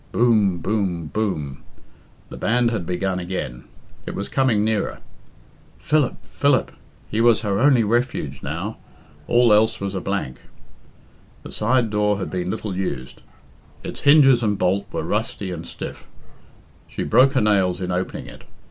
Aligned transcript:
Boom! 0.11 0.57
Boom! 0.57 1.11
Boom! 1.13 1.61
The 2.29 2.37
band 2.37 2.71
had 2.71 2.87
begun 2.87 3.19
again. 3.19 3.65
It 4.07 4.15
was 4.15 4.29
coming 4.29 4.65
nearer. 4.65 4.97
Philip! 5.77 6.15
Philip! 6.25 6.71
He 7.11 7.21
was 7.21 7.41
her 7.41 7.59
only 7.59 7.83
refuge 7.83 8.41
now. 8.41 8.77
All 9.27 9.53
else 9.53 9.79
was 9.79 9.93
a 9.93 10.01
blank. 10.01 10.41
The 11.43 11.51
side 11.51 11.91
door 11.91 12.17
had 12.17 12.31
been 12.31 12.49
little 12.49 12.75
used. 12.75 13.21
Its 13.83 14.01
hinges 14.01 14.41
and 14.41 14.57
bolt 14.57 14.87
were 14.91 15.03
rusty 15.03 15.51
and 15.51 15.67
stiff. 15.67 16.07
She 16.87 17.03
broke 17.03 17.33
her 17.33 17.41
nails 17.41 17.79
in 17.79 17.91
opening 17.91 18.25
it. 18.25 18.43